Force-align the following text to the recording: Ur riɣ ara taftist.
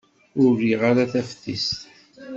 Ur 0.41 0.51
riɣ 0.61 0.81
ara 0.89 1.11
taftist. 1.11 1.79